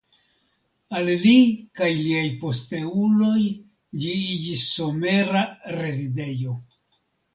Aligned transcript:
Al 0.99 1.09
li 1.25 1.33
kaj 1.81 1.89
liaj 1.97 2.23
posteuloj 2.43 3.43
ĝi 4.05 4.17
iĝis 4.33 4.67
somera 4.79 5.45
rezidejo. 5.81 6.57